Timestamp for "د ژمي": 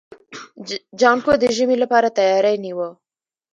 1.41-1.77